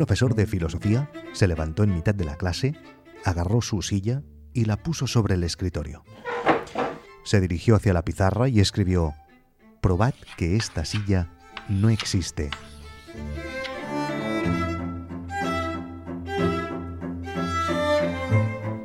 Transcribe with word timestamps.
profesor 0.00 0.34
de 0.34 0.46
filosofía 0.46 1.10
se 1.34 1.46
levantó 1.46 1.82
en 1.82 1.94
mitad 1.94 2.14
de 2.14 2.24
la 2.24 2.36
clase, 2.36 2.74
agarró 3.22 3.60
su 3.60 3.82
silla 3.82 4.22
y 4.54 4.64
la 4.64 4.78
puso 4.78 5.06
sobre 5.06 5.34
el 5.34 5.44
escritorio. 5.44 6.04
Se 7.22 7.38
dirigió 7.38 7.76
hacia 7.76 7.92
la 7.92 8.02
pizarra 8.02 8.48
y 8.48 8.60
escribió, 8.60 9.12
Probad 9.82 10.14
que 10.38 10.56
esta 10.56 10.86
silla 10.86 11.28
no 11.68 11.90
existe. 11.90 12.48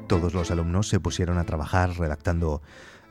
Todos 0.07 0.33
los 0.33 0.51
alumnos 0.51 0.89
se 0.89 0.99
pusieron 0.99 1.37
a 1.37 1.45
trabajar 1.45 1.97
redactando 1.97 2.61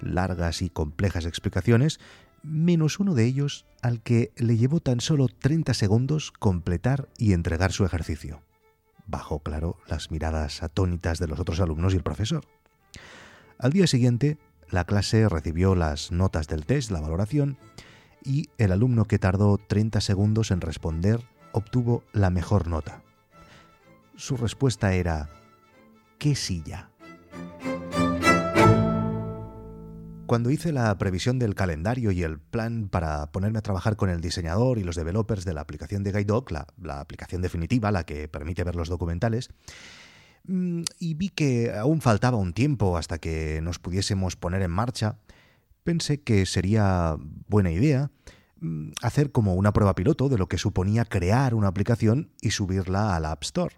largas 0.02 0.60
y 0.60 0.68
complejas 0.68 1.24
explicaciones, 1.24 2.00
menos 2.44 3.00
uno 3.00 3.14
de 3.14 3.24
ellos 3.24 3.66
al 3.82 4.02
que 4.02 4.32
le 4.36 4.56
llevó 4.56 4.80
tan 4.80 5.00
solo 5.00 5.26
30 5.28 5.74
segundos 5.74 6.30
completar 6.30 7.08
y 7.18 7.32
entregar 7.32 7.72
su 7.72 7.84
ejercicio. 7.84 8.42
Bajo, 9.06 9.40
claro, 9.40 9.76
las 9.88 10.10
miradas 10.10 10.62
atónitas 10.62 11.18
de 11.18 11.26
los 11.26 11.40
otros 11.40 11.60
alumnos 11.60 11.92
y 11.92 11.96
el 11.96 12.02
profesor. 12.02 12.44
Al 13.58 13.72
día 13.72 13.86
siguiente, 13.86 14.38
la 14.70 14.84
clase 14.84 15.28
recibió 15.28 15.74
las 15.74 16.12
notas 16.12 16.46
del 16.46 16.66
test, 16.66 16.90
la 16.90 17.00
valoración, 17.00 17.58
y 18.22 18.48
el 18.58 18.72
alumno 18.72 19.04
que 19.04 19.18
tardó 19.18 19.58
30 19.58 20.00
segundos 20.00 20.50
en 20.50 20.60
responder 20.60 21.20
obtuvo 21.52 22.02
la 22.12 22.30
mejor 22.30 22.68
nota. 22.68 23.02
Su 24.16 24.36
respuesta 24.36 24.94
era 24.94 25.28
¿qué 26.18 26.34
silla? 26.34 26.90
Cuando 30.34 30.50
hice 30.50 30.72
la 30.72 30.98
previsión 30.98 31.38
del 31.38 31.54
calendario 31.54 32.10
y 32.10 32.24
el 32.24 32.40
plan 32.40 32.88
para 32.88 33.30
ponerme 33.30 33.60
a 33.60 33.62
trabajar 33.62 33.94
con 33.94 34.10
el 34.10 34.20
diseñador 34.20 34.78
y 34.78 34.82
los 34.82 34.96
developers 34.96 35.44
de 35.44 35.54
la 35.54 35.60
aplicación 35.60 36.02
de 36.02 36.10
GuideDoc, 36.10 36.50
la, 36.50 36.66
la 36.82 36.98
aplicación 36.98 37.40
definitiva, 37.40 37.92
la 37.92 38.02
que 38.02 38.26
permite 38.26 38.64
ver 38.64 38.74
los 38.74 38.88
documentales, 38.88 39.50
mm, 40.48 40.82
y 40.98 41.14
vi 41.14 41.28
que 41.28 41.72
aún 41.72 42.00
faltaba 42.00 42.36
un 42.36 42.52
tiempo 42.52 42.96
hasta 42.96 43.18
que 43.18 43.60
nos 43.62 43.78
pudiésemos 43.78 44.34
poner 44.34 44.62
en 44.62 44.72
marcha, 44.72 45.18
pensé 45.84 46.20
que 46.20 46.46
sería 46.46 47.16
buena 47.46 47.70
idea 47.70 48.10
mm, 48.58 48.90
hacer 49.02 49.30
como 49.30 49.54
una 49.54 49.72
prueba 49.72 49.94
piloto 49.94 50.28
de 50.28 50.38
lo 50.38 50.48
que 50.48 50.58
suponía 50.58 51.04
crear 51.04 51.54
una 51.54 51.68
aplicación 51.68 52.32
y 52.40 52.50
subirla 52.50 53.14
a 53.14 53.20
la 53.20 53.30
App 53.30 53.44
Store. 53.44 53.76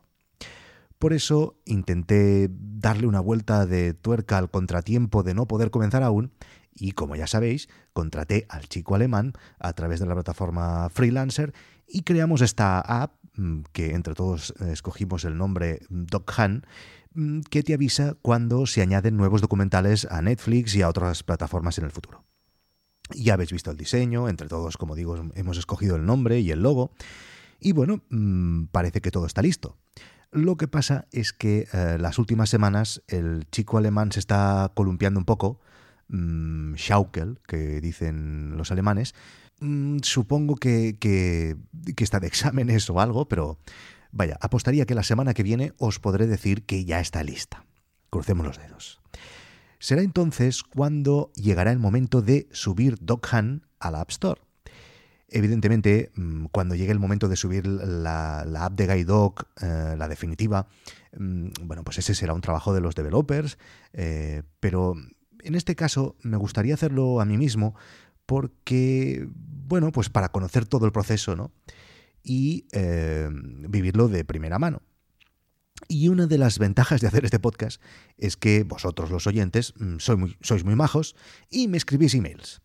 Por 0.98 1.12
eso 1.12 1.60
intenté 1.64 2.48
darle 2.50 3.06
una 3.06 3.20
vuelta 3.20 3.66
de 3.66 3.94
tuerca 3.94 4.38
al 4.38 4.50
contratiempo 4.50 5.22
de 5.22 5.34
no 5.34 5.46
poder 5.46 5.70
comenzar 5.70 6.02
aún 6.02 6.32
y, 6.74 6.92
como 6.92 7.16
ya 7.16 7.26
sabéis, 7.26 7.68
contraté 7.92 8.46
al 8.48 8.68
chico 8.68 8.94
alemán 8.94 9.32
a 9.58 9.72
través 9.74 10.00
de 10.00 10.06
la 10.06 10.14
plataforma 10.14 10.88
Freelancer 10.90 11.52
y 11.86 12.02
creamos 12.02 12.40
esta 12.40 12.80
app 12.80 13.14
mm, 13.34 13.60
que 13.72 13.94
entre 13.94 14.14
todos 14.14 14.54
escogimos 14.60 15.24
el 15.24 15.36
nombre 15.36 15.80
DocHan 15.90 16.66
mm, 17.14 17.40
que 17.50 17.62
te 17.62 17.74
avisa 17.74 18.14
cuando 18.22 18.66
se 18.66 18.82
añaden 18.82 19.16
nuevos 19.16 19.40
documentales 19.40 20.06
a 20.10 20.22
Netflix 20.22 20.74
y 20.74 20.82
a 20.82 20.88
otras 20.88 21.22
plataformas 21.22 21.78
en 21.78 21.84
el 21.84 21.90
futuro. 21.90 22.24
Ya 23.14 23.34
habéis 23.34 23.52
visto 23.52 23.70
el 23.70 23.76
diseño, 23.76 24.28
entre 24.28 24.48
todos, 24.48 24.76
como 24.76 24.96
digo, 24.96 25.16
hemos 25.34 25.58
escogido 25.58 25.96
el 25.96 26.04
nombre 26.04 26.40
y 26.40 26.50
el 26.50 26.62
logo. 26.62 26.90
Y 27.60 27.72
bueno, 27.72 28.02
mm, 28.10 28.64
parece 28.66 29.00
que 29.00 29.10
todo 29.10 29.26
está 29.26 29.42
listo. 29.42 29.76
Lo 30.36 30.58
que 30.58 30.68
pasa 30.68 31.06
es 31.12 31.32
que 31.32 31.66
eh, 31.72 31.96
las 31.98 32.18
últimas 32.18 32.50
semanas 32.50 33.02
el 33.08 33.48
chico 33.50 33.78
alemán 33.78 34.12
se 34.12 34.18
está 34.18 34.70
columpiando 34.74 35.18
un 35.18 35.24
poco, 35.24 35.60
mmm, 36.08 36.74
Schaukel, 36.74 37.40
que 37.46 37.80
dicen 37.80 38.54
los 38.58 38.70
alemanes. 38.70 39.14
Mm, 39.60 40.00
supongo 40.02 40.56
que, 40.56 40.98
que, 41.00 41.56
que 41.96 42.04
está 42.04 42.20
de 42.20 42.26
exámenes 42.26 42.90
o 42.90 43.00
algo, 43.00 43.26
pero 43.28 43.58
vaya, 44.12 44.36
apostaría 44.42 44.84
que 44.84 44.94
la 44.94 45.04
semana 45.04 45.32
que 45.32 45.42
viene 45.42 45.72
os 45.78 46.00
podré 46.00 46.26
decir 46.26 46.64
que 46.64 46.84
ya 46.84 47.00
está 47.00 47.24
lista. 47.24 47.64
Crucemos 48.10 48.46
los 48.46 48.58
dedos. 48.58 49.00
Será 49.78 50.02
entonces 50.02 50.62
cuando 50.62 51.32
llegará 51.34 51.72
el 51.72 51.78
momento 51.78 52.20
de 52.20 52.46
subir 52.52 52.98
Doghan 53.00 53.66
a 53.80 53.90
la 53.90 54.02
App 54.02 54.10
Store. 54.10 54.42
Evidentemente, 55.28 56.12
mm, 56.14 56.46
cuando 56.52 56.76
llegue 56.76 56.92
el 56.92 57.00
momento 57.00 57.28
de 57.28 57.36
subir 57.36 57.66
la, 57.66 58.40
app 58.40 58.74
de 58.74 58.86
GuideDoc, 58.86 59.48
eh, 59.60 59.96
la 59.98 60.08
definitiva, 60.08 60.68
mm, 61.18 61.48
bueno, 61.62 61.82
pues 61.82 61.98
ese 61.98 62.14
será 62.14 62.32
un 62.32 62.40
trabajo 62.40 62.72
de 62.72 62.80
los 62.80 62.94
developers, 62.94 63.58
eh, 63.92 64.42
pero 64.60 64.94
en 65.42 65.54
este 65.54 65.74
caso 65.74 66.16
me 66.22 66.36
gustaría 66.36 66.74
hacerlo 66.74 67.20
a 67.20 67.24
mí 67.24 67.38
mismo 67.38 67.74
porque, 68.24 69.28
bueno, 69.32 69.90
pues 69.90 70.10
para 70.10 70.30
conocer 70.30 70.66
todo 70.66 70.86
el 70.86 70.92
proceso, 70.92 71.34
¿no? 71.34 71.52
Y 72.22 72.66
eh, 72.72 73.28
vivirlo 73.68 74.08
de 74.08 74.24
primera 74.24 74.58
mano. 74.58 74.82
Y 75.88 76.08
una 76.08 76.26
de 76.26 76.38
las 76.38 76.58
ventajas 76.58 77.00
de 77.00 77.08
hacer 77.08 77.24
este 77.24 77.38
podcast 77.38 77.82
es 78.16 78.36
que 78.36 78.64
vosotros, 78.64 79.10
los 79.10 79.26
oyentes, 79.26 79.74
mm, 79.76 79.98
sois 79.98 80.18
muy, 80.18 80.36
sois 80.40 80.64
muy 80.64 80.76
majos 80.76 81.16
y 81.50 81.68
me 81.68 81.76
escribís 81.76 82.14
emails. 82.14 82.62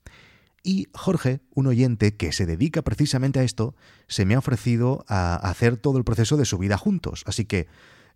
Y 0.63 0.87
Jorge, 0.93 1.41
un 1.55 1.67
oyente 1.67 2.15
que 2.15 2.31
se 2.31 2.45
dedica 2.45 2.83
precisamente 2.83 3.39
a 3.39 3.43
esto, 3.43 3.75
se 4.07 4.25
me 4.25 4.35
ha 4.35 4.39
ofrecido 4.39 5.05
a 5.07 5.35
hacer 5.35 5.77
todo 5.77 5.97
el 5.97 6.03
proceso 6.03 6.37
de 6.37 6.45
subida 6.45 6.77
juntos. 6.77 7.23
Así 7.25 7.45
que 7.45 7.67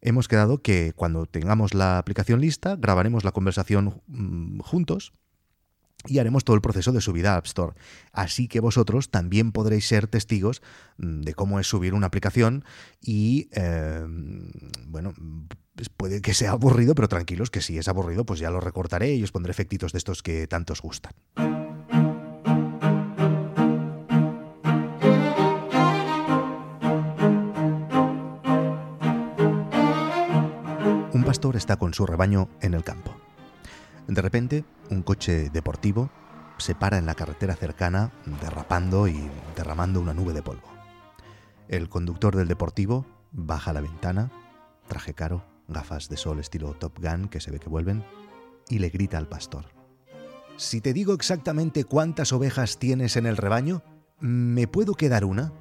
hemos 0.02 0.28
quedado 0.28 0.62
que 0.62 0.94
cuando 0.96 1.26
tengamos 1.26 1.74
la 1.74 1.98
aplicación 1.98 2.42
lista, 2.42 2.76
grabaremos 2.76 3.24
la 3.24 3.32
conversación 3.32 4.02
mm, 4.08 4.60
juntos 4.60 5.14
y 6.08 6.20
haremos 6.20 6.44
todo 6.44 6.56
el 6.56 6.62
proceso 6.62 6.92
de 6.92 7.02
subida 7.02 7.34
a 7.34 7.38
App 7.38 7.48
Store. 7.48 7.74
Así 8.12 8.48
que 8.48 8.60
vosotros 8.60 9.10
también 9.10 9.52
podréis 9.52 9.88
ser 9.88 10.06
testigos 10.06 10.62
mm, 10.98 11.22
de 11.22 11.34
cómo 11.34 11.60
es 11.60 11.68
subir 11.68 11.96
una 11.96 12.08
aplicación 12.08 12.64
y, 13.02 13.50
eh, 13.54 14.06
bueno, 14.86 15.14
pues 15.76 15.90
puede 15.90 16.22
que 16.22 16.36
sea 16.36 16.52
aburrido, 16.52 16.94
pero 16.94 17.08
tranquilos 17.08 17.50
que 17.50 17.62
si 17.62 17.78
es 17.80 17.88
aburrido, 17.88 18.26
pues 18.26 18.40
ya 18.40 18.52
lo 18.52 18.60
recortaré 18.60 19.16
y 19.16 19.24
os 19.24 19.32
pondré 19.32 19.52
efectitos 19.52 19.92
de 19.92 19.98
estos 19.98 20.22
que 20.22 20.46
tanto 20.48 20.74
os 20.74 20.82
gustan. 20.82 21.14
Está 31.54 31.78
con 31.78 31.94
su 31.94 32.06
rebaño 32.06 32.50
en 32.62 32.74
el 32.74 32.84
campo. 32.84 33.16
De 34.08 34.22
repente, 34.22 34.66
un 34.90 35.04
coche 35.04 35.50
deportivo 35.50 36.10
se 36.58 36.76
para 36.76 36.98
en 36.98 37.06
la 37.06 37.16
carretera 37.16 37.56
cercana, 37.56 38.12
derrapando 38.42 39.08
y 39.08 39.30
derramando 39.56 40.00
una 40.00 40.14
nube 40.14 40.34
de 40.34 40.42
polvo. 40.42 40.68
El 41.68 41.90
conductor 41.90 42.36
del 42.36 42.48
deportivo 42.48 43.06
baja 43.32 43.74
la 43.74 43.82
ventana, 43.82 44.32
traje 44.88 45.14
caro, 45.14 45.44
gafas 45.68 46.10
de 46.10 46.18
sol 46.18 46.40
estilo 46.40 46.74
Top 46.74 47.00
Gun 47.00 47.28
que 47.28 47.42
se 47.42 47.52
ve 47.52 47.60
que 47.60 47.70
vuelven, 47.70 48.04
y 48.70 48.80
le 48.80 48.90
grita 48.90 49.18
al 49.18 49.28
pastor. 49.28 49.66
Si 50.58 50.80
te 50.80 50.94
digo 50.94 51.14
exactamente 51.14 51.84
cuántas 51.84 52.32
ovejas 52.32 52.78
tienes 52.78 53.18
en 53.18 53.26
el 53.26 53.38
rebaño, 53.38 53.84
¿me 54.20 54.68
puedo 54.68 54.94
quedar 54.96 55.26
una? 55.26 55.52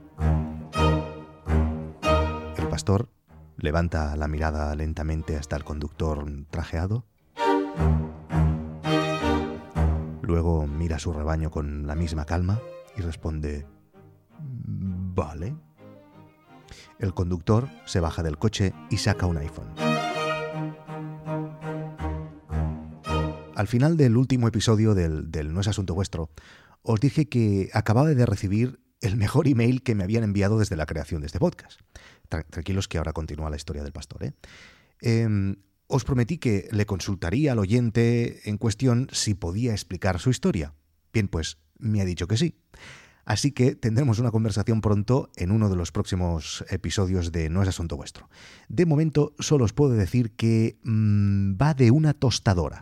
El 2.56 2.68
pastor 2.68 3.08
Levanta 3.56 4.16
la 4.16 4.28
mirada 4.28 4.74
lentamente 4.74 5.36
hasta 5.36 5.56
el 5.56 5.64
conductor 5.64 6.26
trajeado. 6.50 7.06
Luego 10.22 10.66
mira 10.66 10.98
su 10.98 11.12
rebaño 11.12 11.50
con 11.50 11.86
la 11.86 11.94
misma 11.94 12.24
calma 12.24 12.60
y 12.96 13.02
responde, 13.02 13.66
Vale. 14.38 15.56
El 16.98 17.14
conductor 17.14 17.68
se 17.84 18.00
baja 18.00 18.22
del 18.22 18.38
coche 18.38 18.72
y 18.90 18.96
saca 18.96 19.26
un 19.26 19.38
iPhone. 19.38 19.72
Al 23.54 23.68
final 23.68 23.96
del 23.96 24.16
último 24.16 24.48
episodio 24.48 24.94
del, 24.94 25.30
No 25.52 25.60
es 25.60 25.68
Asunto 25.68 25.94
Vuestro, 25.94 26.30
os 26.82 27.00
dije 27.00 27.28
que 27.28 27.70
acababa 27.72 28.08
de 28.08 28.26
recibir 28.26 28.80
el 29.04 29.16
mejor 29.16 29.46
email 29.46 29.82
que 29.82 29.94
me 29.94 30.04
habían 30.04 30.24
enviado 30.24 30.58
desde 30.58 30.76
la 30.76 30.86
creación 30.86 31.20
de 31.20 31.26
este 31.26 31.38
podcast. 31.38 31.80
Tranquilos 32.28 32.88
que 32.88 32.98
ahora 32.98 33.12
continúa 33.12 33.50
la 33.50 33.56
historia 33.56 33.82
del 33.82 33.92
pastor. 33.92 34.24
¿eh? 34.24 34.32
Em, 35.00 35.56
os 35.86 36.04
prometí 36.04 36.38
que 36.38 36.68
le 36.72 36.86
consultaría 36.86 37.52
al 37.52 37.58
oyente 37.58 38.48
en 38.48 38.56
cuestión 38.56 39.08
si 39.12 39.34
podía 39.34 39.72
explicar 39.72 40.18
su 40.18 40.30
historia. 40.30 40.74
Bien, 41.12 41.28
pues 41.28 41.58
me 41.78 42.00
ha 42.00 42.04
dicho 42.04 42.26
que 42.26 42.36
sí. 42.36 42.56
Así 43.26 43.52
que 43.52 43.74
tendremos 43.74 44.18
una 44.18 44.30
conversación 44.30 44.80
pronto 44.80 45.30
en 45.36 45.50
uno 45.50 45.70
de 45.70 45.76
los 45.76 45.92
próximos 45.92 46.64
episodios 46.68 47.32
de 47.32 47.48
No 47.48 47.62
es 47.62 47.68
asunto 47.68 47.96
vuestro. 47.96 48.28
De 48.68 48.84
momento 48.84 49.34
solo 49.38 49.64
os 49.64 49.72
puedo 49.72 49.92
decir 49.92 50.32
que 50.32 50.78
mm, 50.82 51.56
va 51.60 51.74
de 51.74 51.90
una 51.90 52.12
tostadora. 52.12 52.80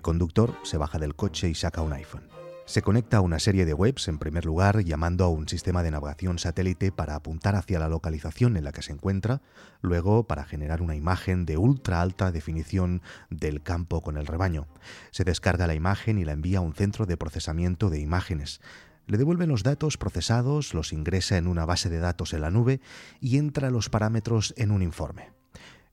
El 0.00 0.02
conductor 0.02 0.56
se 0.62 0.78
baja 0.78 0.98
del 0.98 1.14
coche 1.14 1.50
y 1.50 1.54
saca 1.54 1.82
un 1.82 1.92
iPhone. 1.92 2.26
Se 2.64 2.80
conecta 2.80 3.18
a 3.18 3.20
una 3.20 3.38
serie 3.38 3.66
de 3.66 3.74
webs, 3.74 4.08
en 4.08 4.18
primer 4.18 4.46
lugar, 4.46 4.82
llamando 4.82 5.24
a 5.24 5.28
un 5.28 5.46
sistema 5.46 5.82
de 5.82 5.90
navegación 5.90 6.38
satélite 6.38 6.90
para 6.90 7.16
apuntar 7.16 7.54
hacia 7.54 7.78
la 7.78 7.90
localización 7.90 8.56
en 8.56 8.64
la 8.64 8.72
que 8.72 8.80
se 8.80 8.92
encuentra, 8.92 9.42
luego 9.82 10.26
para 10.26 10.44
generar 10.44 10.80
una 10.80 10.96
imagen 10.96 11.44
de 11.44 11.58
ultra 11.58 12.00
alta 12.00 12.32
definición 12.32 13.02
del 13.28 13.62
campo 13.62 14.00
con 14.00 14.16
el 14.16 14.26
rebaño. 14.26 14.68
Se 15.10 15.24
descarga 15.24 15.66
la 15.66 15.74
imagen 15.74 16.18
y 16.18 16.24
la 16.24 16.32
envía 16.32 16.60
a 16.60 16.62
un 16.62 16.72
centro 16.72 17.04
de 17.04 17.18
procesamiento 17.18 17.90
de 17.90 18.00
imágenes. 18.00 18.62
Le 19.06 19.18
devuelven 19.18 19.50
los 19.50 19.64
datos 19.64 19.98
procesados, 19.98 20.72
los 20.72 20.94
ingresa 20.94 21.36
en 21.36 21.46
una 21.46 21.66
base 21.66 21.90
de 21.90 21.98
datos 21.98 22.32
en 22.32 22.40
la 22.40 22.50
nube 22.50 22.80
y 23.20 23.36
entra 23.36 23.68
los 23.68 23.90
parámetros 23.90 24.54
en 24.56 24.70
un 24.70 24.80
informe. 24.80 25.39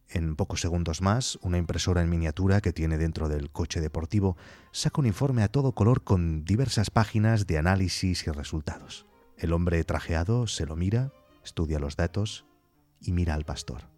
En 0.10 0.36
pocos 0.36 0.62
segundos 0.62 1.02
más, 1.02 1.38
una 1.42 1.58
impresora 1.58 2.02
en 2.02 2.10
miniatura 2.10 2.62
que 2.62 2.72
tiene 2.72 2.98
dentro 2.98 3.28
del 3.28 3.52
coche 3.52 3.82
deportivo 3.82 4.38
saca 4.72 5.02
un 5.02 5.08
informe 5.08 5.44
a 5.44 5.50
todo 5.50 5.74
color 5.74 6.04
con 6.04 6.46
diversas 6.46 6.90
páginas 6.90 7.46
de 7.46 7.58
análisis 7.58 8.26
y 8.26 8.32
resultados. 8.32 9.06
El 9.38 9.52
hombre 9.52 9.84
trajeado 9.84 10.48
se 10.48 10.66
lo 10.66 10.76
mira, 10.76 11.12
estudia 11.44 11.80
los 11.80 11.98
datos 11.98 12.46
y 13.02 13.12
mira 13.12 13.34
al 13.34 13.44
pastor. 13.44 13.90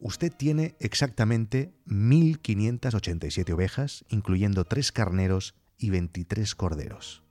Usted 0.00 0.32
tiene 0.32 0.76
exactamente 0.80 1.74
1.587 1.86 3.52
ovejas, 3.52 4.04
incluyendo 4.08 4.64
tres 4.64 4.92
carneros 4.92 5.54
y 5.76 5.90
23 5.90 6.54
corderos. 6.54 7.22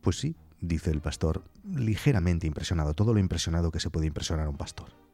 Pues 0.00 0.18
sí, 0.18 0.36
dice 0.60 0.90
el 0.90 1.00
pastor, 1.00 1.44
ligeramente 1.64 2.46
impresionado, 2.46 2.94
todo 2.94 3.12
lo 3.12 3.20
impresionado 3.20 3.70
que 3.70 3.80
se 3.80 3.90
puede 3.90 4.06
impresionar 4.06 4.48
un 4.48 4.56
pastor. 4.56 5.05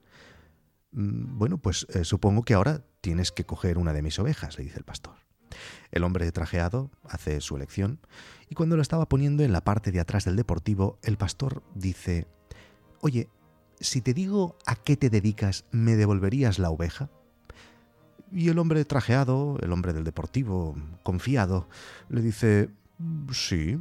Mm, 0.92 1.38
bueno, 1.38 1.58
pues 1.58 1.86
eh, 1.90 2.04
supongo 2.04 2.44
que 2.44 2.54
ahora 2.54 2.84
tienes 3.00 3.32
que 3.32 3.44
coger 3.44 3.78
una 3.78 3.92
de 3.92 4.02
mis 4.02 4.18
ovejas, 4.18 4.58
le 4.58 4.64
dice 4.64 4.78
el 4.78 4.84
pastor. 4.84 5.14
El 5.90 6.04
hombre 6.04 6.30
trajeado 6.32 6.90
hace 7.04 7.40
su 7.40 7.56
elección 7.56 8.00
y 8.48 8.54
cuando 8.54 8.76
lo 8.76 8.82
estaba 8.82 9.08
poniendo 9.08 9.42
en 9.42 9.52
la 9.52 9.62
parte 9.62 9.92
de 9.92 10.00
atrás 10.00 10.24
del 10.24 10.36
deportivo, 10.36 10.98
el 11.02 11.18
pastor 11.18 11.62
dice, 11.74 12.26
Oye, 13.00 13.28
si 13.80 14.00
te 14.00 14.14
digo 14.14 14.56
a 14.64 14.76
qué 14.76 14.96
te 14.96 15.10
dedicas, 15.10 15.64
¿me 15.72 15.96
devolverías 15.96 16.58
la 16.58 16.70
oveja? 16.70 17.10
Y 18.30 18.48
el 18.48 18.58
hombre 18.58 18.84
trajeado, 18.84 19.58
el 19.60 19.72
hombre 19.72 19.92
del 19.92 20.04
deportivo, 20.04 20.74
confiado, 21.02 21.68
le 22.08 22.22
dice, 22.22 22.70
sí, 23.30 23.78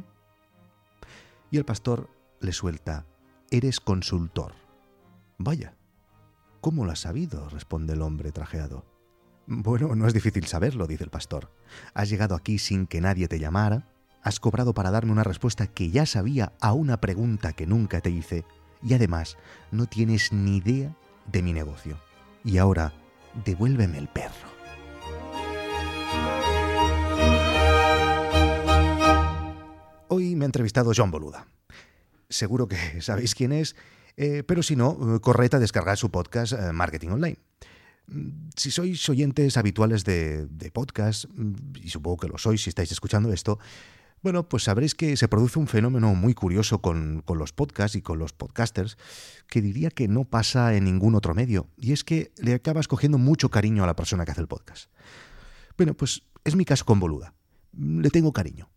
y 1.50 1.56
el 1.56 1.64
pastor 1.64 2.10
le 2.40 2.52
suelta, 2.52 3.06
Eres 3.50 3.80
consultor. 3.80 4.54
Vaya. 5.38 5.74
¿Cómo 6.62 6.84
lo 6.84 6.92
has 6.92 7.00
sabido? 7.00 7.48
responde 7.48 7.94
el 7.94 8.02
hombre 8.02 8.30
trajeado. 8.30 8.86
Bueno, 9.48 9.96
no 9.96 10.06
es 10.06 10.14
difícil 10.14 10.46
saberlo, 10.46 10.86
dice 10.86 11.02
el 11.02 11.10
pastor. 11.10 11.50
Has 11.92 12.08
llegado 12.08 12.36
aquí 12.36 12.60
sin 12.60 12.86
que 12.86 13.00
nadie 13.00 13.26
te 13.26 13.40
llamara, 13.40 13.92
has 14.22 14.38
cobrado 14.38 14.72
para 14.72 14.92
darme 14.92 15.10
una 15.10 15.24
respuesta 15.24 15.66
que 15.66 15.90
ya 15.90 16.06
sabía 16.06 16.52
a 16.60 16.72
una 16.72 17.00
pregunta 17.00 17.52
que 17.52 17.66
nunca 17.66 18.00
te 18.00 18.10
hice, 18.10 18.44
y 18.80 18.94
además 18.94 19.38
no 19.72 19.86
tienes 19.86 20.32
ni 20.32 20.58
idea 20.58 20.96
de 21.26 21.42
mi 21.42 21.52
negocio. 21.52 21.98
Y 22.44 22.58
ahora, 22.58 22.92
devuélveme 23.44 23.98
el 23.98 24.06
perro. 24.06 24.52
Hoy 30.06 30.36
me 30.36 30.44
ha 30.44 30.46
entrevistado 30.46 30.92
John 30.96 31.10
Boluda. 31.10 31.48
Seguro 32.28 32.68
que 32.68 33.00
sabéis 33.02 33.34
quién 33.34 33.50
es, 33.50 33.74
eh, 34.16 34.42
pero 34.42 34.62
si 34.62 34.76
no, 34.76 35.20
corred 35.20 35.54
a 35.54 35.58
descargar 35.58 35.96
su 35.96 36.10
podcast 36.10 36.52
eh, 36.52 36.72
Marketing 36.72 37.08
Online. 37.08 37.38
Mm, 38.06 38.50
si 38.56 38.70
sois 38.70 39.08
oyentes 39.08 39.56
habituales 39.56 40.04
de, 40.04 40.48
podcast, 40.72 41.26
mm, 41.34 41.76
y 41.82 41.90
supongo 41.90 42.18
que 42.18 42.28
lo 42.28 42.38
sois 42.38 42.62
si 42.62 42.70
estáis 42.70 42.92
escuchando 42.92 43.32
esto, 43.32 43.58
bueno, 44.22 44.48
pues 44.48 44.64
sabréis 44.64 44.94
que 44.94 45.16
se 45.16 45.26
produce 45.26 45.58
un 45.58 45.66
fenómeno 45.66 46.14
muy 46.14 46.32
curioso 46.34 46.80
con, 46.80 47.22
con, 47.24 47.38
los 47.38 47.52
podcasts 47.52 47.96
y 47.96 48.02
con 48.02 48.20
los 48.20 48.32
podcasters 48.32 48.96
que 49.48 49.60
diría 49.60 49.90
que 49.90 50.06
no 50.06 50.24
pasa 50.24 50.76
en 50.76 50.84
ningún 50.84 51.16
otro 51.16 51.34
medio, 51.34 51.68
y 51.76 51.92
es 51.92 52.04
que 52.04 52.32
le 52.38 52.54
acabas 52.54 52.86
cogiendo 52.86 53.18
mucho 53.18 53.50
cariño 53.50 53.82
a 53.82 53.86
la 53.86 53.96
persona 53.96 54.24
que 54.24 54.30
hace 54.30 54.40
el 54.40 54.48
podcast. 54.48 54.90
Bueno, 55.76 55.94
pues 55.94 56.22
es 56.44 56.54
mi 56.54 56.64
caso 56.64 56.84
con 56.84 57.00
Boluda. 57.00 57.34
Le 57.72 58.10
tengo 58.10 58.32
cariño 58.32 58.71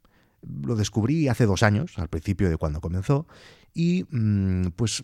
lo 0.64 0.76
descubrí 0.76 1.28
hace 1.28 1.46
dos 1.46 1.64
años, 1.64 1.98
al 1.98 2.08
principio 2.08 2.50
de 2.50 2.58
cuando 2.58 2.82
comenzó, 2.82 3.28
y 3.74 4.06
mm, 4.10 4.68
pues 4.78 5.04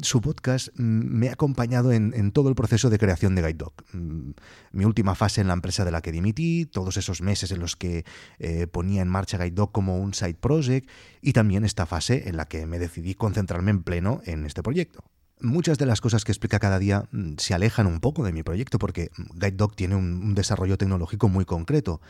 su 0.00 0.20
podcast 0.20 0.68
mm, 0.76 0.82
me 0.82 1.28
ha 1.28 1.32
acompañado 1.32 1.92
en, 1.92 2.30
todo 2.30 2.48
el 2.48 2.54
proceso 2.54 2.88
de 2.88 2.98
creación 2.98 3.34
de 3.34 3.42
Guide 3.42 3.54
Dog. 3.54 3.74
Mm, 3.92 4.30
mi 4.72 4.84
última 4.84 5.16
fase 5.16 5.40
en 5.40 5.48
la 5.48 5.54
empresa 5.54 5.84
de 5.84 5.90
la 5.90 6.00
que 6.00 6.12
dimití, 6.12 6.66
todos 6.66 6.96
esos 6.96 7.20
meses 7.20 7.50
en 7.50 7.58
los 7.58 7.74
que 7.74 8.04
eh, 8.38 8.68
ponía 8.68 9.02
en 9.02 9.08
marcha 9.08 9.38
Guide 9.38 9.50
Dog 9.50 9.72
como 9.72 9.98
un 9.98 10.14
side 10.14 10.34
project, 10.34 10.88
y 11.20 11.32
también 11.32 11.64
esta 11.64 11.84
fase 11.84 12.28
en 12.28 12.36
la 12.36 12.46
que 12.46 12.64
me 12.66 12.78
decidí 12.78 13.14
concentrarme 13.14 13.72
en 13.72 13.82
pleno 13.82 14.20
en 14.24 14.46
este 14.46 14.62
proyecto. 14.62 15.04
Muchas 15.40 15.76
de 15.76 15.84
las 15.84 16.00
cosas 16.00 16.24
que 16.24 16.32
explica 16.32 16.58
cada 16.58 16.78
día 16.78 17.08
se 17.36 17.52
alejan 17.52 17.86
un 17.86 18.00
poco 18.00 18.24
de 18.24 18.32
mi 18.32 18.42
proyecto 18.42 18.78
porque 18.78 19.10
Guide 19.34 19.50
Dog 19.50 19.74
tiene 19.76 19.94
un 19.94 20.34
desarrollo 20.34 20.78
tecnológico 20.78 21.28
muy 21.28 21.44
concreto 21.44 22.00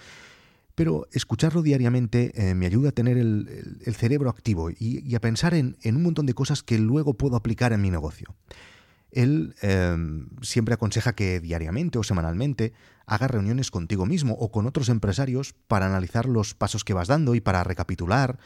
pero 0.77 1.09
escucharlo 1.11 1.63
diariamente 1.63 2.33
eh, 2.35 2.55
me 2.55 2.67
ayuda 2.67 2.91
a 2.91 2.93
tener 2.93 3.17
el, 3.17 3.95
cerebro 3.97 4.29
activo 4.29 4.71
y, 4.71 5.15
a 5.15 5.21
pensar 5.21 5.55
en, 5.55 5.77
un 5.83 6.03
montón 6.03 6.27
de 6.27 6.35
cosas 6.35 6.63
que 6.63 6.79
luego 6.79 7.15
puedo 7.15 7.35
aplicar 7.35 7.73
en 7.73 7.81
mi 7.81 7.91
negocio. 7.91 8.37
Él 9.11 9.55
em, 9.63 10.29
siempre 10.43 10.75
aconseja 10.75 11.15
que 11.15 11.41
diariamente 11.41 11.99
o 11.99 12.03
semanalmente 12.03 12.75
hagas 13.07 13.31
reuniones 13.31 13.71
contigo 13.71 14.05
mismo 14.05 14.35
o 14.35 14.51
con 14.53 14.67
otros 14.67 14.91
empresarios 14.91 15.55
para 15.67 15.87
analizar 15.87 16.27
los 16.27 16.55
pasos 16.55 16.85
que 16.85 16.93
vas 16.93 17.09
dando 17.09 17.35
y 17.35 17.41
para 17.41 17.65
recapitular. 17.65 18.39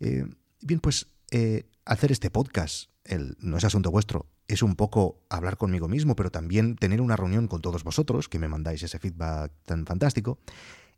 Eh, 0.00 0.26
bien, 0.62 0.80
pues 0.80 1.06
eh, 1.30 1.66
hacer 1.84 2.10
este 2.10 2.30
podcast, 2.30 2.90
el, 3.04 3.36
no 3.38 3.56
es 3.56 3.64
asunto 3.64 3.92
vuestro, 3.92 4.26
es 4.48 4.64
un 4.64 4.74
poco 4.74 5.20
hablar 5.30 5.56
conmigo 5.56 5.86
mismo, 5.86 6.16
pero 6.16 6.32
también 6.32 6.74
tener 6.74 7.00
una 7.00 7.14
reunión 7.14 7.46
con 7.46 7.62
todos 7.62 7.84
vosotros, 7.84 8.28
que 8.28 8.40
me 8.40 8.48
mandáis 8.48 8.82
ese 8.82 8.98
feedback 8.98 9.52
tan 9.64 9.86
fantástico 9.86 10.40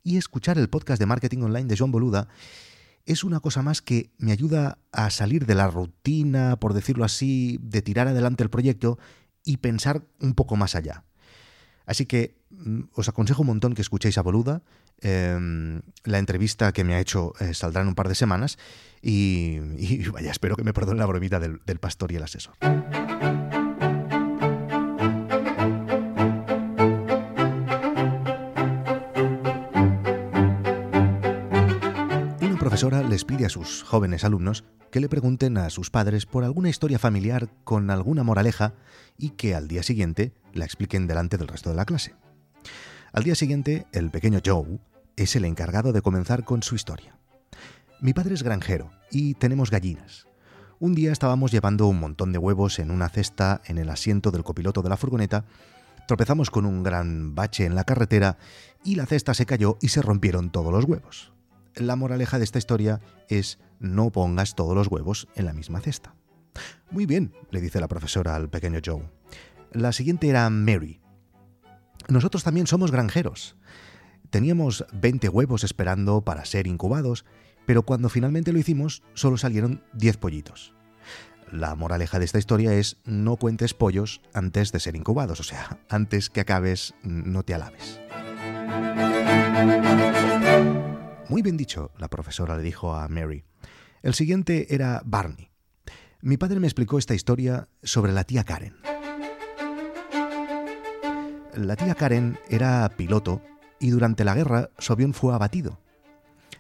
y 0.05 0.19
escuchar 0.19 0.59
el 0.59 0.69
podcast 0.69 1.01
de 1.01 1.07
marketing 1.07 1.39
online 1.39 1.67
de 1.67 1.77
John 1.77 1.91
Boluda 1.91 2.29
es 3.07 3.25
una 3.25 3.41
cosa 3.41 3.63
más 3.63 3.83
que 3.83 4.11
me 4.19 4.33
ayuda 4.33 4.79
a 4.93 5.11
salir 5.11 5.47
de 5.47 5.55
la 5.55 5.67
rutina, 5.67 6.57
por 6.57 6.75
decirlo 6.75 7.05
así, 7.05 7.59
de 7.61 7.83
tirar 7.83 8.09
adelante 8.09 8.43
el 8.43 8.51
proyecto 8.51 8.99
y 9.45 9.59
pensar 9.59 10.05
un 10.21 10.35
poco 10.35 10.57
más 10.57 10.75
allá. 10.75 11.05
Así 11.87 12.07
que 12.07 12.37
mm, 12.51 12.83
os 12.95 13.09
aconsejo 13.09 13.43
un 13.43 13.49
montón 13.49 13.75
que 13.75 13.83
escuchéis 13.83 14.17
a 14.17 14.23
Boluda. 14.23 14.63
Em, 15.01 15.83
la 16.05 16.19
entrevista 16.19 16.73
que 16.73 16.85
me 16.85 16.95
ha 16.95 17.01
hecho 17.01 17.35
eh, 17.41 17.53
saldrá 17.53 17.83
en 17.83 17.89
un 17.89 17.95
par 17.95 18.09
de 18.09 18.15
semanas 18.15 18.59
y, 19.03 19.59
vaya, 20.13 20.31
espero 20.31 20.57
que 20.57 20.65
me 20.65 20.73
perdone 20.73 21.01
la 21.01 21.07
bromita 21.07 21.41
del 21.41 21.79
pastor 21.79 22.13
y 22.13 22.17
el 22.17 22.23
asesor. 22.23 22.55
Les 33.15 33.25
pide 33.25 33.47
a 33.47 33.49
sus 33.49 33.85
jóvenes 33.85 34.25
alumnos 34.25 34.65
que 34.91 34.99
le 34.99 35.09
pregunten 35.09 35.57
a 35.57 35.71
sus 35.71 35.89
padres 35.89 36.27
por 36.27 36.43
alguna 36.43 36.69
historia 36.69 36.99
familiar 36.99 37.49
con 37.63 37.89
alguna 37.91 38.25
moraleja 38.25 38.75
y 39.17 39.31
que 39.31 39.55
al 39.55 39.69
día 39.69 39.85
siguiente 39.85 40.33
la 40.53 40.65
expliquen 40.65 41.07
delante 41.07 41.39
del 41.39 41.47
resto 41.47 41.71
de 41.71 41.77
la 41.77 41.85
clase. 41.85 42.17
Al 43.13 43.23
día 43.23 43.37
siguiente, 43.37 43.87
el 43.93 44.11
pequeño 44.11 44.41
Joe 44.45 44.81
es 45.15 45.37
el 45.37 45.45
encargado 45.45 45.93
de 45.93 46.03
comenzar 46.03 46.43
con 46.43 46.65
su 46.65 46.75
historia. 46.75 47.17
Mi 48.01 48.15
padre 48.15 48.35
es 48.35 48.43
granjero 48.43 48.91
y 49.13 49.35
tenemos 49.35 49.71
gallinas. 49.71 50.27
Un 50.81 50.97
día 50.97 51.13
estábamos 51.13 51.53
llevando 51.53 51.87
un 51.87 52.01
montón 52.01 52.33
de 52.33 52.39
huevos 52.39 52.81
en 52.81 52.91
una 52.91 53.09
cesta 53.11 53.63
en 53.67 53.79
el 53.79 53.91
asiento 53.91 54.33
del 54.33 54.43
copiloto 54.43 54.83
de 54.83 54.89
la 54.89 54.97
furgoneta, 54.97 55.45
tropezamos 56.09 56.51
con 56.51 56.67
un 56.67 56.83
gran 56.83 57.37
bache 57.37 57.65
en 57.65 57.77
la 57.77 57.85
carretera 57.85 58.39
y 58.83 58.97
la 58.97 59.07
cesta 59.07 59.35
se 59.35 59.47
cayó 59.47 59.79
y 59.81 59.91
se 59.91 60.03
rompieron 60.03 60.51
todos 60.51 60.73
los 60.73 60.85
huevos 60.85 61.34
la 61.77 61.97
moraleja 61.97 62.39
de 62.39 62.45
esta 62.45 62.59
historia 62.59 63.01
es 63.29 63.59
no 63.79 64.11
pongas 64.11 64.55
todos 64.55 64.75
los 64.75 64.89
huevos 64.89 65.29
en 65.35 65.47
la 65.47 65.53
misma 65.53 65.81
cesta. 65.81 66.15
Muy 66.91 67.07
bien, 67.07 67.33
le 67.51 67.61
dice 67.61 67.81
la 67.81 67.89
profesora 67.89 68.37
al 68.37 68.49
pequeño 68.49 68.81
Joe. 68.85 69.03
La 69.73 69.93
siguiente 69.93 70.29
era 70.29 70.49
Mary. 70.51 71.01
Nosotros 72.09 72.45
también 72.45 72.67
somos 72.67 72.91
granjeros. 72.91 73.57
Teníamos 74.31 74.85
20 74.93 75.29
huevos 75.29 75.65
esperando 75.65 76.23
para 76.23 76.45
ser 76.45 76.67
incubados, 76.67 77.25
pero 77.67 77.83
cuando 77.83 78.09
finalmente 78.09 78.53
lo 78.53 78.59
hicimos 78.59 79.03
solo 79.15 79.37
salieron 79.37 79.83
10 79.95 80.17
pollitos. 80.19 80.75
La 81.51 81.75
moraleja 81.75 82.19
de 82.19 82.25
esta 82.25 82.39
historia 82.39 82.75
es 82.75 82.99
no 83.05 83.37
cuentes 83.37 83.75
pollos 83.75 84.21
antes 84.33 84.73
de 84.73 84.81
ser 84.81 84.97
incubados, 84.97 85.41
o 85.41 85.45
sea, 85.45 85.79
antes 85.89 86.31
que 86.31 86.41
acabes 86.41 86.95
no 87.03 87.43
te 87.43 87.55
alabes. 87.55 88.01
Muy 91.35 91.43
bien 91.43 91.57
dicho, 91.57 91.91
la 91.99 92.07
profesora 92.07 92.57
le 92.57 92.63
dijo 92.63 92.95
a 92.95 93.09
Mary. 93.09 93.43
El 94.03 94.15
siguiente 94.15 94.73
era 94.73 95.03
Barney. 95.05 95.51
Mi 96.21 96.37
padre 96.37 96.61
me 96.61 96.69
explicó 96.69 96.97
esta 96.97 97.17
historia 97.17 97.67
sobre 97.83 98.13
la 98.13 98.23
tía 98.23 98.45
Karen. 98.45 98.77
La 101.57 101.75
tía 101.75 101.97
Karen 101.97 102.39
era 102.49 102.89
piloto 102.97 103.43
y 103.81 103.91
durante 103.91 104.23
la 104.23 104.37
guerra 104.37 104.71
su 104.79 104.93
avión 104.93 105.13
fue 105.13 105.35
abatido. 105.35 105.81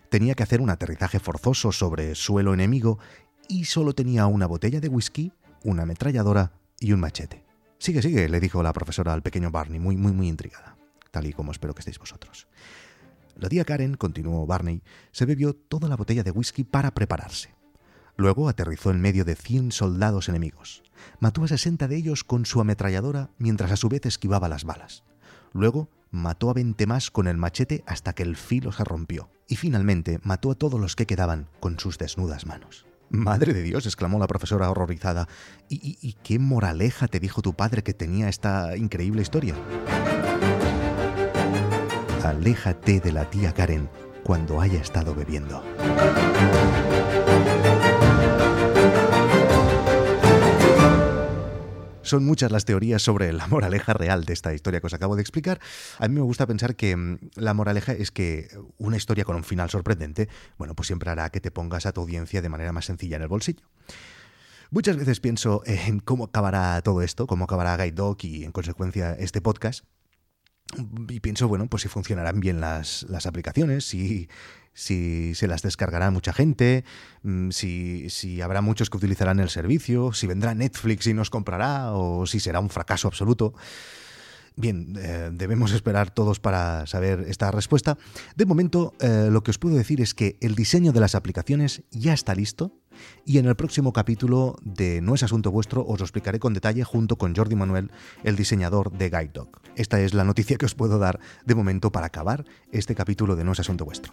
Tenía 0.09 0.35
que 0.35 0.43
hacer 0.43 0.61
un 0.61 0.71
aterrizaje 0.71 1.21
forzoso 1.21 1.71
sobre 1.71 2.17
suelo 2.17 2.53
enemigo 2.53 2.99
y 3.47 3.67
solo 3.67 3.93
tenía 3.93 4.27
una 4.27 4.49
botella 4.49 4.81
de 4.81 4.89
whisky, 4.89 5.33
una 5.63 5.85
ametralladora 5.85 6.51
y 6.81 6.91
un 6.91 6.99
machete. 6.99 7.45
Sigue, 7.79 8.03
sigue, 8.03 8.29
le 8.29 8.41
dijo 8.41 8.61
la 8.61 8.73
profesora 8.73 9.13
al 9.13 9.23
pequeño 9.23 9.53
Barney, 9.53 9.79
muy, 9.79 9.97
muy, 9.97 10.11
muy 10.11 10.27
intrigada, 10.27 10.77
tal 11.13 11.27
y 11.27 11.33
como 11.33 11.53
espero 11.53 11.75
que 11.75 11.81
estéis 11.83 12.01
vosotros. 12.01 12.49
La 13.37 13.49
tía 13.49 13.65
Karen, 13.65 13.95
continuó 13.95 14.47
Barney, 14.47 14.83
se 15.13 15.27
bebió 15.27 15.55
toda 15.55 15.89
la 15.89 15.97
botella 15.97 16.23
de 16.23 16.31
whisky 16.31 16.65
para 16.65 16.95
prepararse. 16.95 17.55
Luego 18.17 18.49
aterrizó 18.49 18.91
en 18.91 19.01
medio 19.01 19.25
de 19.25 19.35
100 19.35 19.73
soldados 19.73 20.29
enemigos. 20.29 20.83
Mató 21.19 21.43
a 21.43 21.49
60 21.49 21.89
de 21.89 21.97
ellos 21.97 22.23
con 22.23 22.47
su 22.47 22.61
ametralladora 22.61 23.31
mientras 23.39 23.73
a 23.73 23.77
su 23.77 23.89
vez 23.89 24.07
esquivaba 24.07 24.49
las 24.49 24.65
balas. 24.65 25.03
Luego 25.53 25.89
mató 26.11 26.51
a 26.51 26.55
20 26.55 26.87
más 26.87 27.11
con 27.11 27.27
el 27.27 27.37
machete 27.37 27.83
hasta 27.87 28.13
que 28.13 28.23
el 28.23 28.37
filo 28.37 28.73
se 28.73 28.85
rompió. 28.85 29.31
Y 29.49 29.57
finalmente 29.57 30.21
mató 30.23 30.51
a 30.51 30.55
todos 30.55 30.81
los 30.81 30.97
que 30.97 31.07
quedaban 31.07 31.49
con 31.61 31.79
sus 31.79 31.99
desnudas 31.99 32.47
manos. 32.47 32.87
Madre 33.11 33.53
de 33.53 33.63
Dios, 33.63 33.87
exclamó 33.87 34.19
la 34.19 34.27
profesora 34.27 34.71
horrorizada. 34.71 35.29
¿Y, 35.69 36.15
qué 36.23 36.39
moraleja 36.39 37.09
te 37.09 37.21
dijo 37.21 37.43
tu 37.43 37.55
padre 37.55 37.83
que 37.83 37.95
tenía 37.95 38.29
esta 38.29 38.77
increíble 38.77 39.23
historia? 39.23 39.55
Aléjate 42.25 43.01
de 43.01 43.13
la 43.13 43.29
tía 43.29 43.53
Karen 43.53 43.91
cuando 44.23 44.59
haya 44.59 44.81
estado 44.81 45.15
bebiendo. 45.15 45.63
Son 52.01 52.25
muchas 52.25 52.51
las 52.51 52.65
teorías 52.65 53.03
sobre 53.03 53.31
la 53.35 53.47
moraleja 53.47 53.93
real 53.93 54.25
de 54.25 54.33
esta 54.33 54.55
historia 54.55 54.81
que 54.81 54.87
os 54.87 54.95
acabo 54.95 55.17
de 55.17 55.23
explicar. 55.23 55.61
A 55.99 56.09
mí 56.09 56.15
me 56.15 56.23
gusta 56.23 56.47
pensar 56.47 56.77
que 56.77 56.97
mm, 56.97 57.19
la 57.35 57.53
moraleja 57.53 57.93
es 57.93 58.11
que 58.11 58.49
una 58.79 58.97
historia 58.97 59.25
con 59.25 59.37
un 59.37 59.45
final 59.45 59.69
sorprendente, 59.69 60.31
bueno, 60.57 60.75
pues 60.75 60.87
siempre 60.87 61.11
hará 61.11 61.29
que 61.29 61.41
te 61.41 61.51
pongas 61.51 61.85
a 61.85 61.93
tu 61.93 62.01
audiencia 62.01 62.41
de 62.41 62.49
manera 62.49 62.73
más 62.73 62.87
sencilla 62.87 63.17
en 63.17 63.23
el 63.23 63.29
bolsillo. 63.29 63.67
Muchas 64.71 64.97
veces 64.97 65.21
pienso 65.21 65.63
en 65.67 66.01
cómo 66.01 66.25
acabará 66.25 66.81
todo 66.81 67.03
esto, 67.03 67.27
cómo 67.27 67.45
acabará 67.45 67.77
Guide 67.77 67.93
Dog 67.93 68.17
y 68.23 68.45
en 68.45 68.53
consecuencia 68.53 69.13
este 69.13 69.43
podcast. 69.43 69.85
Y 71.09 71.21
pienso, 71.21 71.49
bueno, 71.49 71.67
pues 71.67 71.83
si 71.83 71.89
funcionarán 71.89 72.41
bien 72.41 72.61
las, 72.61 73.05
las 73.09 73.27
aplicaciones, 73.27 73.85
si 73.85 74.29
si 74.75 75.35
se 75.37 75.47
las 75.47 75.63
descargará 75.63 76.11
mucha 76.11 76.33
gente, 76.33 76.85
mm, 77.23 77.51
si, 77.51 78.11
si, 78.11 78.43
habrá 78.43 78.61
muchos 78.61 78.91
que 78.91 78.97
utilizarán 78.97 79.39
el 79.39 79.49
servicio, 79.49 80.13
si 80.13 80.27
vendrá 80.27 80.55
Netflix 80.55 81.07
y 81.07 81.15
nos 81.15 81.31
comprará, 81.31 81.93
o 81.93 82.27
si 82.27 82.41
será 82.41 82.59
un 82.59 82.71
fracaso 82.71 83.07
absoluto. 83.09 83.55
Bien, 84.57 84.95
eh, 84.97 85.31
debemos 85.33 85.73
esperar 85.73 86.15
todos 86.15 86.39
para 86.39 86.87
saber 86.87 87.25
esta 87.27 87.51
respuesta. 87.51 87.99
De 88.37 88.47
momento, 88.47 88.95
eh, 89.01 89.29
lo 89.31 89.43
que 89.43 89.51
os 89.51 89.59
puedo 89.59 89.75
decir 89.75 90.01
es 90.01 90.15
que 90.15 90.37
el 90.41 90.55
diseño 90.55 90.93
de 90.93 91.01
las 91.01 91.17
aplicaciones 91.17 91.83
ya 91.91 92.13
está 92.13 92.37
listo 92.37 92.73
y 93.25 93.39
en 93.39 93.47
el 93.47 93.57
próximo 93.57 93.93
capítulo 93.93 94.57
de 94.63 95.01
No 95.01 95.17
es 95.17 95.25
Asunto 95.25 95.51
Vuestro 95.51 95.85
os 95.85 95.99
lo 95.99 96.05
explicaré 96.05 96.39
con 96.39 96.55
detalle 96.55 96.85
junto 96.85 97.17
con 97.17 97.35
Jordi 97.35 97.57
Manuel, 97.57 97.91
el 98.23 98.37
diseñador 98.37 98.93
de 98.93 99.11
Guide 99.11 99.33
Dog. 99.35 99.61
Esta 99.75 100.01
es 100.01 100.15
la 100.15 100.23
noticia 100.23 100.57
que 100.57 100.67
os 100.67 100.77
puedo 100.77 101.01
dar 101.01 101.19
de 101.45 101.55
momento 101.57 101.91
para 101.91 102.07
acabar 102.07 102.45
este 102.71 102.95
capítulo 102.95 103.35
de 103.35 103.43
No 103.43 103.53
es 103.53 103.61
Asunto 103.61 103.85
Vuestro. 103.85 104.13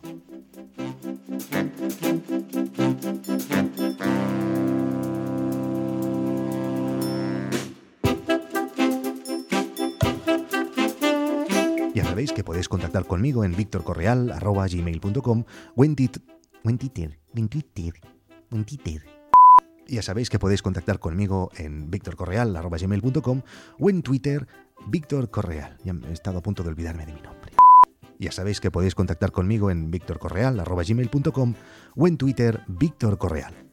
Sabéis 12.11 12.33
que 12.33 12.43
podéis 12.43 12.67
contactar 12.67 13.05
conmigo 13.07 13.45
en 13.45 13.55
victorcorreal.gmail.com 13.55 15.43
o 15.77 15.85
en 15.85 15.95
Twitter. 15.95 17.15
Ya 19.87 20.01
sabéis 20.01 20.29
que 20.29 20.37
podéis 20.37 20.61
contactar 20.61 20.99
conmigo 20.99 21.51
en 21.55 21.89
victorcorreal.gmail.com 21.89 23.41
o 23.79 23.89
en 23.89 24.01
Twitter, 24.01 24.45
Víctor 24.87 25.31
Correal. 25.31 25.77
Ya 25.85 25.93
he 26.09 26.11
estado 26.11 26.39
a 26.39 26.43
punto 26.43 26.63
de 26.63 26.69
olvidarme 26.69 27.05
de 27.05 27.13
mi 27.13 27.21
nombre. 27.21 27.53
Ya 28.19 28.33
sabéis 28.33 28.59
que 28.59 28.71
podéis 28.71 28.93
contactar 28.93 29.31
conmigo 29.31 29.71
en 29.71 29.89
victorcorreal.gmail.com 29.89 31.53
o 31.95 32.07
en 32.07 32.17
Twitter, 32.17 32.59
Víctor 32.67 33.19
Correal. 33.19 33.70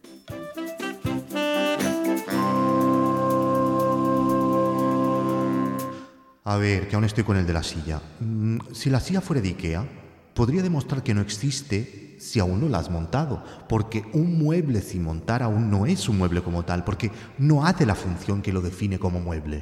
A 6.49 6.57
ver, 6.57 6.88
que 6.88 6.97
aún 6.97 7.05
estoy 7.05 7.25
con 7.25 7.37
el 7.37 7.47
de 7.47 7.52
la 7.52 7.62
silla. 7.62 8.00
Mm, 8.21 8.73
si 8.73 8.88
la 8.88 9.00
silla 9.00 9.21
fuera 9.21 9.43
de 9.43 9.50
Ikea, 9.50 9.87
podría 10.33 10.62
demostrar 10.62 11.02
que 11.02 11.12
no 11.12 11.21
existe 11.21 12.17
si 12.19 12.40
aún 12.40 12.62
no 12.62 12.71
la 12.71 12.78
has 12.78 12.88
montado, 12.90 13.45
porque 13.69 14.07
un 14.14 14.38
mueble 14.38 14.81
sin 14.81 15.02
montar 15.02 15.43
aún 15.43 15.71
no 15.71 15.85
es 15.85 16.09
un 16.09 16.17
mueble 16.17 16.43
como 16.43 16.64
tal, 16.64 16.85
porque 16.85 17.12
no 17.37 17.67
hace 17.67 17.85
la 17.85 17.95
función 17.95 18.40
que 18.40 18.55
lo 18.55 18.62
define 18.62 18.99
como 18.99 19.21
mueble. 19.21 19.59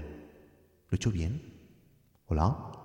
¿Lo 0.88 0.92
he 0.92 0.94
hecho 0.94 1.10
bien? 1.10 1.42
¿Hola? 2.26 2.75